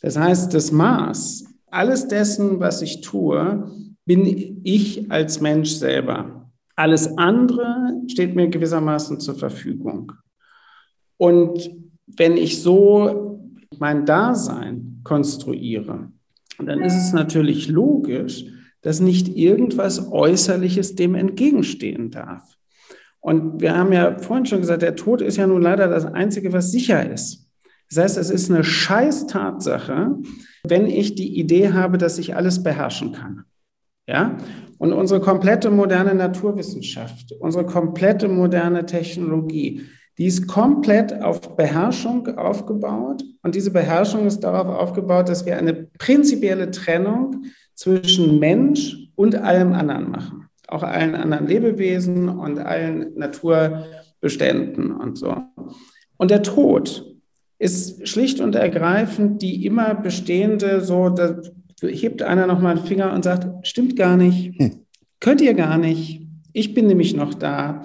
[0.00, 3.70] Das heißt, das Maß alles dessen, was ich tue,
[4.04, 6.50] bin ich als Mensch selber.
[6.76, 10.12] Alles andere steht mir gewissermaßen zur Verfügung.
[11.16, 11.70] Und
[12.06, 13.40] wenn ich so
[13.78, 16.10] mein Dasein konstruiere,
[16.58, 18.44] dann ist es natürlich logisch,
[18.82, 22.56] dass nicht irgendwas Äußerliches dem entgegenstehen darf.
[23.20, 26.52] Und wir haben ja vorhin schon gesagt, der Tod ist ja nun leider das Einzige,
[26.52, 27.48] was sicher ist.
[27.88, 30.16] Das heißt, es ist eine scheiß Tatsache,
[30.64, 33.44] wenn ich die Idee habe, dass ich alles beherrschen kann.
[34.06, 34.36] Ja?
[34.78, 39.82] Und unsere komplette moderne Naturwissenschaft, unsere komplette moderne Technologie,
[40.18, 43.22] die ist komplett auf Beherrschung aufgebaut.
[43.42, 49.72] Und diese Beherrschung ist darauf aufgebaut, dass wir eine prinzipielle Trennung zwischen Mensch und allem
[49.72, 50.48] anderen machen.
[50.68, 55.36] Auch allen anderen Lebewesen und allen Naturbeständen und so.
[56.18, 57.06] Und der Tod
[57.58, 61.08] ist schlicht und ergreifend die immer bestehende, so,
[61.82, 64.86] da hebt einer nochmal einen Finger und sagt, stimmt gar nicht, hm.
[65.20, 67.82] könnt ihr gar nicht, ich bin nämlich noch da.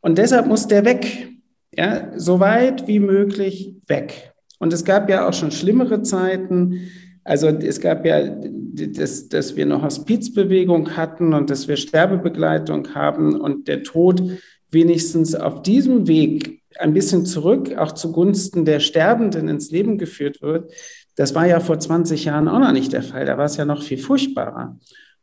[0.00, 1.28] Und deshalb muss der weg.
[1.74, 4.32] Ja, so weit wie möglich weg.
[4.58, 6.90] Und es gab ja auch schon schlimmere Zeiten.
[7.24, 13.40] Also es gab ja, dass, dass wir eine Hospizbewegung hatten und dass wir Sterbebegleitung haben
[13.40, 14.22] und der Tod
[14.70, 20.72] wenigstens auf diesem Weg ein bisschen zurück, auch zugunsten der Sterbenden ins Leben geführt wird.
[21.16, 23.26] Das war ja vor 20 Jahren auch noch nicht der Fall.
[23.26, 24.78] Da war es ja noch viel furchtbarer.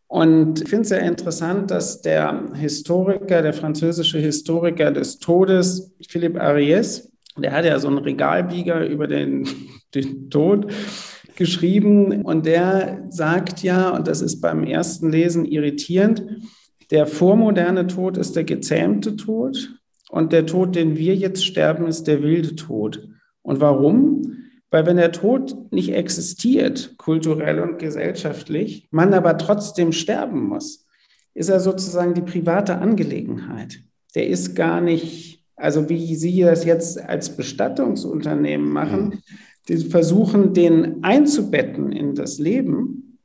[0.07, 6.41] Und ich finde es sehr interessant, dass der Historiker, der französische Historiker des Todes, Philippe
[6.41, 9.47] Ariès, der hat ja so einen Regalbieger über den,
[9.95, 10.71] den Tod
[11.35, 16.25] geschrieben und der sagt ja, und das ist beim ersten Lesen irritierend,
[16.91, 19.69] der vormoderne Tod ist der gezähmte Tod
[20.09, 23.07] und der Tod, den wir jetzt sterben, ist der wilde Tod.
[23.43, 24.38] Und warum?
[24.71, 30.85] Weil wenn der Tod nicht existiert, kulturell und gesellschaftlich, man aber trotzdem sterben muss,
[31.33, 33.81] ist er sozusagen die private Angelegenheit.
[34.15, 39.23] Der ist gar nicht, also wie Sie das jetzt als Bestattungsunternehmen machen,
[39.67, 43.17] die versuchen, den einzubetten in das Leben,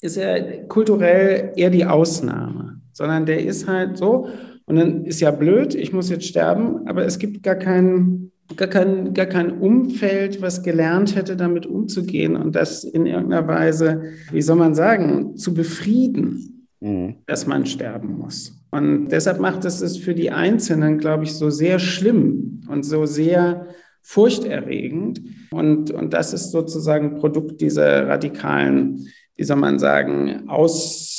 [0.00, 4.28] ist er kulturell eher die Ausnahme, sondern der ist halt so,
[4.66, 8.68] und dann ist ja blöd, ich muss jetzt sterben, aber es gibt gar keinen gar
[8.68, 14.42] kein, gar kein Umfeld, was gelernt hätte, damit umzugehen und das in irgendeiner Weise, wie
[14.42, 17.16] soll man sagen, zu befrieden, mhm.
[17.26, 18.60] dass man sterben muss.
[18.70, 23.06] Und deshalb macht es es für die Einzelnen, glaube ich, so sehr schlimm und so
[23.06, 23.68] sehr
[24.02, 25.22] furchterregend.
[25.50, 31.13] Und, und das ist sozusagen Produkt dieser radikalen, wie soll man sagen, Aus,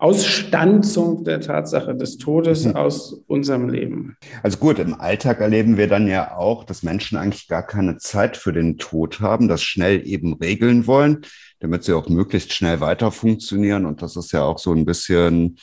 [0.00, 2.74] Ausstanzung der Tatsache des Todes mhm.
[2.74, 4.16] aus unserem Leben.
[4.42, 8.38] Also gut, im Alltag erleben wir dann ja auch, dass Menschen eigentlich gar keine Zeit
[8.38, 11.26] für den Tod haben, das schnell eben regeln wollen,
[11.58, 13.84] damit sie auch möglichst schnell weiter funktionieren.
[13.84, 15.58] Und das ist ja auch so ein bisschen,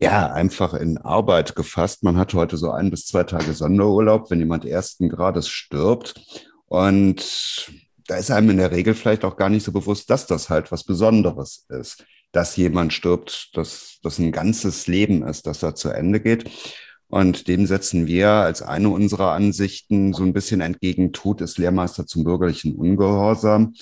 [0.00, 2.02] ja, einfach in Arbeit gefasst.
[2.02, 6.44] Man hat heute so ein bis zwei Tage Sonderurlaub, wenn jemand ersten Grades stirbt.
[6.66, 7.70] Und
[8.08, 10.72] da ist einem in der Regel vielleicht auch gar nicht so bewusst, dass das halt
[10.72, 15.90] was Besonderes ist dass jemand stirbt, dass das ein ganzes Leben ist, das da zu
[15.90, 16.50] Ende geht.
[17.08, 22.06] Und dem setzen wir als eine unserer Ansichten so ein bisschen entgegen, Tod ist Lehrmeister
[22.06, 23.72] zum bürgerlichen Ungehorsam,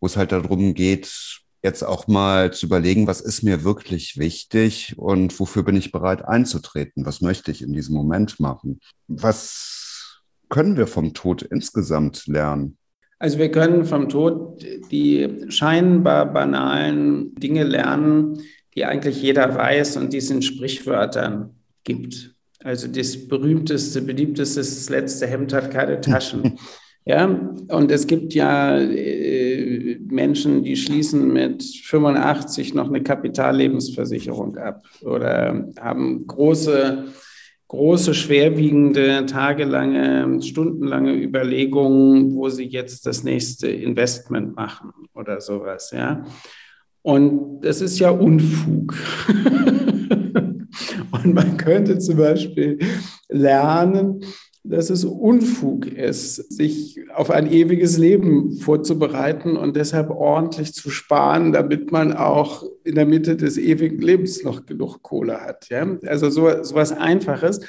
[0.00, 4.94] wo es halt darum geht, jetzt auch mal zu überlegen, was ist mir wirklich wichtig
[4.96, 7.04] und wofür bin ich bereit einzutreten?
[7.04, 8.80] Was möchte ich in diesem Moment machen?
[9.08, 12.78] Was können wir vom Tod insgesamt lernen?
[13.18, 18.40] Also wir können vom Tod die scheinbar banalen Dinge lernen,
[18.74, 21.50] die eigentlich jeder weiß und die es in Sprichwörtern
[21.82, 22.34] gibt.
[22.62, 26.58] Also das berühmteste, beliebteste, das letzte Hemd hat keine Taschen.
[27.04, 34.84] ja, und es gibt ja äh, Menschen, die schließen mit 85 noch eine Kapitallebensversicherung ab
[35.02, 37.06] oder haben große
[37.68, 46.24] große, schwerwiegende, tagelange, stundenlange Überlegungen, wo sie jetzt das nächste Investment machen oder sowas, ja.
[47.02, 48.94] Und das ist ja Unfug.
[51.10, 52.78] Und man könnte zum Beispiel
[53.28, 54.20] lernen,
[54.68, 61.52] dass es Unfug ist, sich auf ein ewiges Leben vorzubereiten und deshalb ordentlich zu sparen,
[61.52, 65.68] damit man auch in der Mitte des ewigen Lebens noch genug Kohle hat.
[65.70, 65.86] Ja?
[66.06, 67.60] Also so, so was Einfaches,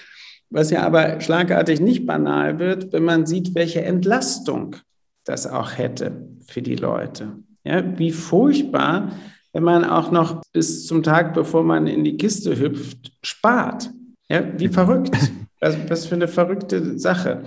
[0.49, 4.75] was ja aber schlagartig nicht banal wird, wenn man sieht, welche Entlastung
[5.23, 7.37] das auch hätte für die Leute.
[7.63, 7.97] Ja?
[7.97, 9.13] Wie furchtbar,
[9.53, 13.89] wenn man auch noch bis zum Tag, bevor man in die Kiste hüpft, spart.
[14.27, 14.43] Ja?
[14.57, 15.15] Wie verrückt.
[15.59, 17.43] Was, was für eine verrückte Sache.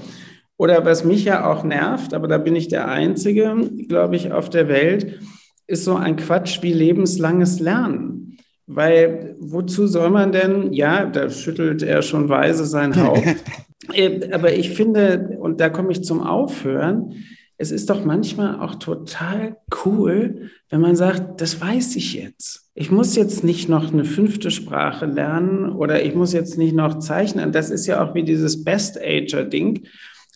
[0.56, 3.54] Oder was mich ja auch nervt, aber da bin ich der Einzige,
[3.88, 5.18] glaube ich, auf der Welt,
[5.66, 8.36] ist so ein Quatsch wie lebenslanges Lernen.
[8.66, 13.24] Weil wozu soll man denn, ja, da schüttelt er schon weise sein Haupt,
[13.92, 17.14] äh, aber ich finde, und da komme ich zum Aufhören,
[17.58, 22.70] es ist doch manchmal auch total cool, wenn man sagt, das weiß ich jetzt.
[22.74, 26.98] Ich muss jetzt nicht noch eine fünfte Sprache lernen oder ich muss jetzt nicht noch
[26.98, 27.52] zeichnen.
[27.52, 29.86] Das ist ja auch wie dieses Best-Ager-Ding.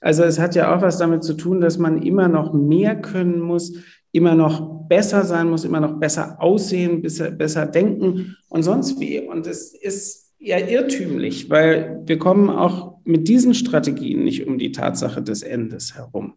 [0.00, 3.40] Also es hat ja auch was damit zu tun, dass man immer noch mehr können
[3.40, 3.72] muss,
[4.12, 9.20] immer noch besser sein muss, immer noch besser aussehen, besser, besser denken und sonst wie.
[9.20, 14.72] Und es ist ja irrtümlich, weil wir kommen auch mit diesen Strategien nicht um die
[14.72, 16.34] Tatsache des Endes herum.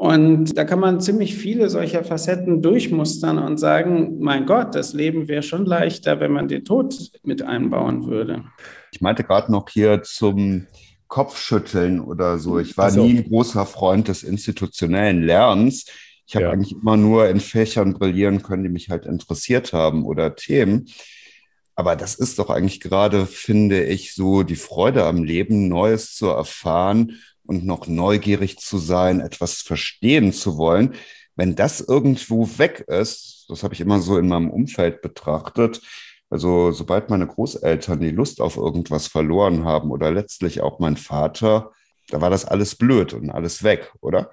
[0.00, 5.28] Und da kann man ziemlich viele solcher Facetten durchmustern und sagen, mein Gott, das Leben
[5.28, 8.44] wäre schon leichter, wenn man den Tod mit einbauen würde.
[8.92, 10.66] Ich meinte gerade noch hier zum
[11.08, 12.58] Kopfschütteln oder so.
[12.58, 13.04] Ich war so.
[13.04, 15.84] nie ein großer Freund des institutionellen Lernens.
[16.26, 16.50] Ich habe ja.
[16.52, 20.88] eigentlich immer nur in Fächern brillieren können, die mich halt interessiert haben oder Themen.
[21.74, 26.28] Aber das ist doch eigentlich gerade, finde ich, so die Freude am Leben, Neues zu
[26.28, 27.18] erfahren
[27.50, 30.94] und noch neugierig zu sein, etwas verstehen zu wollen,
[31.34, 35.80] wenn das irgendwo weg ist, das habe ich immer so in meinem Umfeld betrachtet,
[36.30, 41.72] also sobald meine Großeltern die Lust auf irgendwas verloren haben oder letztlich auch mein Vater,
[42.10, 44.30] da war das alles blöd und alles weg, oder?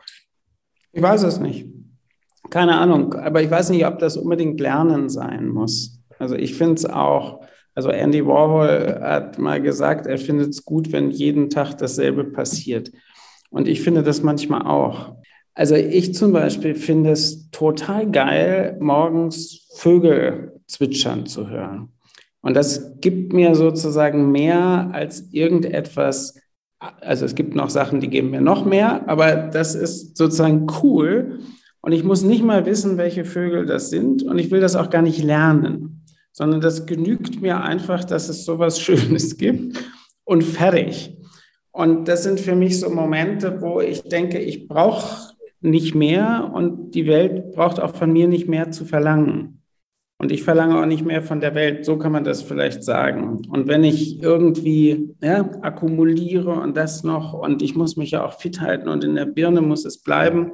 [0.91, 1.65] Ich weiß es nicht.
[2.51, 5.99] Keine Ahnung, aber ich weiß nicht, ob das unbedingt Lernen sein muss.
[6.19, 7.41] Also ich finde es auch,
[7.77, 12.91] also Andy Warhol hat mal gesagt, er findet es gut, wenn jeden Tag dasselbe passiert.
[13.51, 15.13] Und ich finde das manchmal auch.
[15.53, 21.89] Also ich zum Beispiel finde es total geil, morgens Vögel zwitschern zu hören.
[22.41, 26.33] Und das gibt mir sozusagen mehr als irgendetwas.
[26.79, 31.41] Also es gibt noch Sachen, die geben mir noch mehr, aber das ist sozusagen cool.
[31.81, 34.23] Und ich muss nicht mal wissen, welche Vögel das sind.
[34.23, 35.96] Und ich will das auch gar nicht lernen,
[36.37, 39.83] sondern das genügt mir einfach, dass es sowas Schönes gibt
[40.23, 41.17] und fertig.
[41.71, 46.91] Und das sind für mich so Momente, wo ich denke, ich brauche nicht mehr und
[46.91, 49.63] die Welt braucht auch von mir nicht mehr zu verlangen.
[50.19, 53.41] Und ich verlange auch nicht mehr von der Welt, so kann man das vielleicht sagen.
[53.49, 58.39] Und wenn ich irgendwie ja, akkumuliere und das noch und ich muss mich ja auch
[58.39, 60.51] fit halten und in der Birne muss es bleiben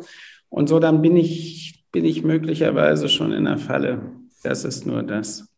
[0.48, 4.02] und so, dann bin ich, bin ich möglicherweise schon in der Falle.
[4.44, 5.53] Das ist nur das.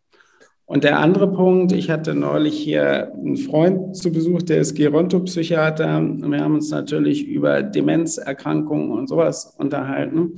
[0.68, 5.98] Und der andere Punkt, ich hatte neulich hier einen Freund zu Besuch, der ist Gerontopsychiater.
[5.98, 10.36] Und wir haben uns natürlich über Demenzerkrankungen und sowas unterhalten.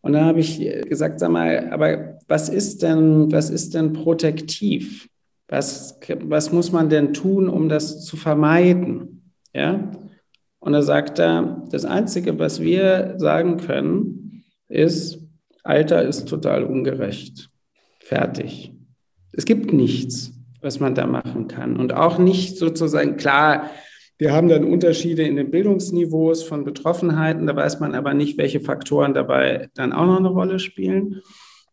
[0.00, 5.08] Und da habe ich gesagt, sag mal, aber was ist denn, was ist denn protektiv?
[5.48, 9.32] Was, was muss man denn tun, um das zu vermeiden?
[9.52, 9.90] Ja?
[10.60, 15.18] Und da sagt er, das Einzige, was wir sagen können, ist,
[15.62, 17.50] Alter ist total ungerecht.
[17.98, 18.72] Fertig.
[19.36, 21.76] Es gibt nichts, was man da machen kann.
[21.76, 23.70] Und auch nicht sozusagen, klar,
[24.18, 28.60] wir haben dann Unterschiede in den Bildungsniveaus von Betroffenheiten, da weiß man aber nicht, welche
[28.60, 31.20] Faktoren dabei dann auch noch eine Rolle spielen.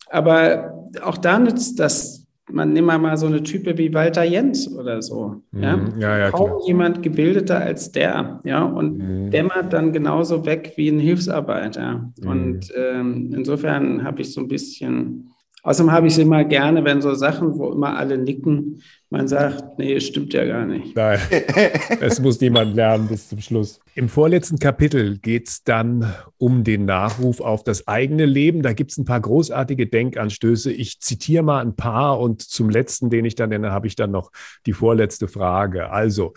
[0.10, 2.21] Aber auch da nützt das
[2.54, 5.41] man nimmt mal so eine Type wie Walter Jens oder so.
[5.54, 6.00] Ja, mhm.
[6.00, 6.62] ja, ja Kaum klar.
[6.67, 9.32] jemand gebildeter als der, ja, und mhm.
[9.32, 12.12] dämmert dann genauso weg wie ein Hilfsarbeiter.
[12.21, 12.28] Mhm.
[12.30, 15.30] Und ähm, insofern habe ich so ein bisschen
[15.63, 19.78] Außerdem habe ich es immer gerne, wenn so Sachen, wo immer alle nicken, man sagt,
[19.78, 20.95] nee, stimmt ja gar nicht.
[20.95, 21.19] Nein,
[22.02, 23.80] es muss niemand lernen bis zum Schluss.
[23.93, 28.63] Im vorletzten Kapitel geht es dann um den Nachruf auf das eigene Leben.
[28.63, 30.71] Da gibt es ein paar großartige Denkanstöße.
[30.71, 34.12] Ich zitiere mal ein paar und zum letzten, den ich dann nenne, habe ich dann
[34.12, 34.32] noch
[34.65, 35.91] die vorletzte Frage.
[35.91, 36.34] Also,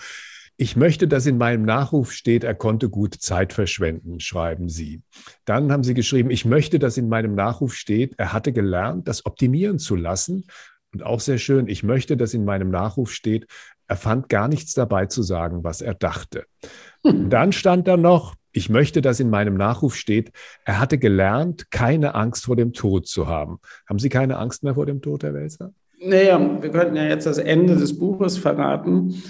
[0.56, 5.02] ich möchte, dass in meinem Nachruf steht, er konnte gut Zeit verschwenden, schreiben Sie.
[5.44, 9.26] Dann haben Sie geschrieben, ich möchte, dass in meinem Nachruf steht, er hatte gelernt, das
[9.26, 10.46] optimieren zu lassen.
[10.92, 13.46] Und auch sehr schön, ich möchte, dass in meinem Nachruf steht,
[13.88, 16.44] er fand gar nichts dabei zu sagen, was er dachte.
[17.04, 17.30] Hm.
[17.30, 20.30] Dann stand da noch, ich möchte, dass in meinem Nachruf steht,
[20.64, 23.58] er hatte gelernt, keine Angst vor dem Tod zu haben.
[23.88, 25.72] Haben Sie keine Angst mehr vor dem Tod, Herr Welser?
[26.00, 29.20] Naja, wir könnten ja jetzt das Ende des Buches verraten.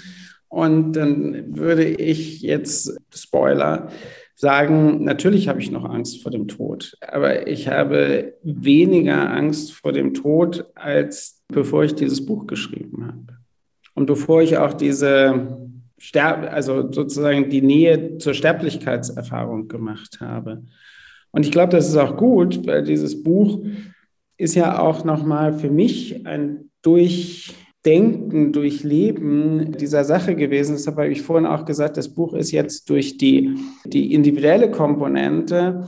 [0.54, 3.88] Und dann würde ich jetzt, Spoiler,
[4.36, 9.92] sagen, natürlich habe ich noch Angst vor dem Tod, aber ich habe weniger Angst vor
[9.92, 13.38] dem Tod, als bevor ich dieses Buch geschrieben habe.
[13.94, 15.58] Und bevor ich auch diese
[15.98, 20.62] Sterb also sozusagen die Nähe zur Sterblichkeitserfahrung gemacht habe.
[21.32, 23.64] Und ich glaube, das ist auch gut, weil dieses Buch
[24.36, 27.54] ist ja auch nochmal für mich ein durch
[27.84, 30.72] Denken, Durchleben dieser Sache gewesen.
[30.76, 35.86] Deshalb habe ich vorhin auch gesagt, das Buch ist jetzt durch die, die individuelle Komponente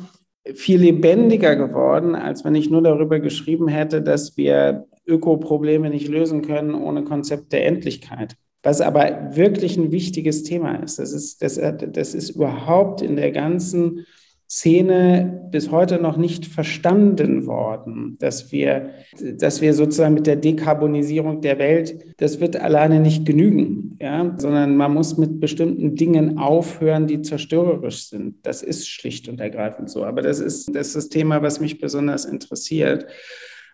[0.55, 6.43] viel lebendiger geworden, als wenn ich nur darüber geschrieben hätte, dass wir Ökoprobleme nicht lösen
[6.43, 8.37] können ohne Konzept der Endlichkeit.
[8.63, 10.99] Was aber wirklich ein wichtiges Thema ist.
[10.99, 11.61] Das ist, das,
[11.93, 14.05] das ist überhaupt in der ganzen
[14.49, 18.91] Szene bis heute noch nicht verstanden worden, dass wir,
[19.21, 24.77] dass wir sozusagen mit der Dekarbonisierung der Welt, das wird alleine nicht genügen, ja, sondern
[24.77, 28.47] man muss mit bestimmten Dingen aufhören, die zerstörerisch sind.
[28.47, 30.05] Das ist schlicht und ergreifend so.
[30.05, 33.07] Aber das ist, das ist das Thema, was mich besonders interessiert.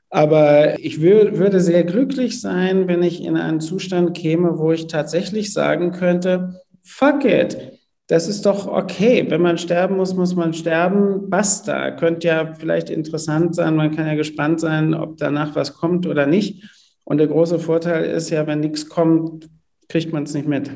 [0.09, 4.87] Aber ich wür würde sehr glücklich sein, wenn ich in einen Zustand käme, wo ich
[4.87, 7.82] tatsächlich sagen könnte, fuck it.
[8.12, 9.24] Das ist doch okay.
[9.30, 11.30] Wenn man sterben muss, muss man sterben.
[11.30, 11.92] Basta.
[11.92, 13.74] Könnte ja vielleicht interessant sein.
[13.74, 16.62] Man kann ja gespannt sein, ob danach was kommt oder nicht.
[17.04, 19.48] Und der große Vorteil ist ja, wenn nichts kommt,
[19.88, 20.70] kriegt man es nicht mit.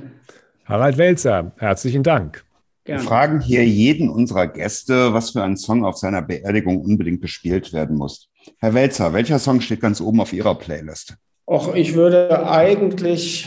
[0.64, 2.42] Harald Welzer, herzlichen Dank.
[2.84, 3.02] Gerne.
[3.02, 7.74] Wir fragen hier jeden unserer Gäste, was für ein Song auf seiner Beerdigung unbedingt gespielt
[7.74, 8.30] werden muss.
[8.60, 11.18] Herr Welzer, welcher Song steht ganz oben auf Ihrer Playlist?
[11.46, 13.46] Och, ich würde eigentlich,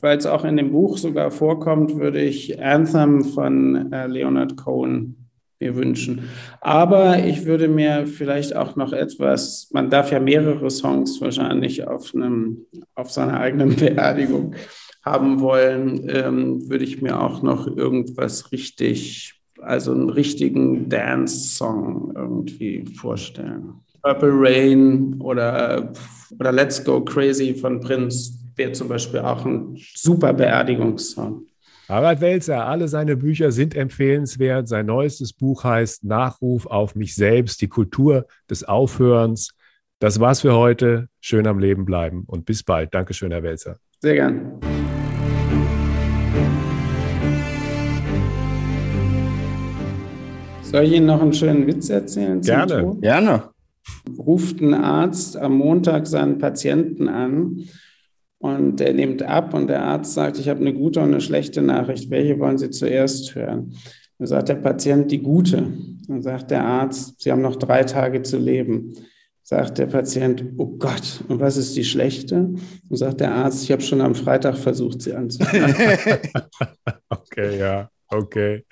[0.00, 5.22] weil es auch in dem Buch sogar vorkommt, würde ich Anthem von äh, Leonard Cohen
[5.62, 6.28] mir wünschen.
[6.60, 12.14] Aber ich würde mir vielleicht auch noch etwas, man darf ja mehrere Songs wahrscheinlich auf,
[12.14, 14.54] einem, auf seiner eigenen Beerdigung
[15.04, 22.84] haben wollen, ähm, würde ich mir auch noch irgendwas richtig, also einen richtigen Dance-Song irgendwie
[23.00, 23.74] vorstellen.
[24.02, 25.92] Purple Rain oder,
[26.38, 31.46] oder Let's Go Crazy von Prince wäre zum Beispiel auch ein super Beerdigungssong.
[31.88, 34.68] Harald Welzer, alle seine Bücher sind empfehlenswert.
[34.68, 39.54] Sein neuestes Buch heißt Nachruf auf mich selbst, die Kultur des Aufhörens.
[39.98, 41.08] Das war's für heute.
[41.20, 42.94] Schön am Leben bleiben und bis bald.
[42.94, 43.76] Dankeschön, Herr Welzer.
[44.00, 44.58] Sehr gern.
[50.62, 52.40] Soll ich Ihnen noch einen schönen Witz erzählen?
[52.40, 52.96] Gerne.
[53.00, 53.52] Gerne
[54.18, 57.64] ruft ein Arzt am Montag seinen Patienten an
[58.42, 61.62] und der nimmt ab und der Arzt sagt, ich habe eine gute und eine schlechte
[61.62, 62.10] Nachricht.
[62.10, 63.76] Welche wollen Sie zuerst hören?
[64.18, 65.64] Dann sagt der Patient die gute.
[66.08, 68.94] Dann sagt der Arzt, Sie haben noch drei Tage zu leben.
[69.44, 72.36] Sagt der Patient, oh Gott, und was ist die schlechte?
[72.88, 75.74] Und sagt der Arzt, ich habe schon am Freitag versucht, sie anzufangen.
[77.10, 78.64] okay, ja, okay.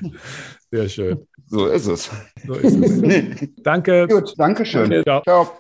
[0.71, 1.27] Sehr schön.
[1.47, 2.11] So ist es.
[2.45, 3.49] So ist es.
[3.63, 4.09] danke.
[4.09, 5.03] Gut, danke schön.
[5.05, 5.23] Ciao.
[5.23, 5.60] Ciao.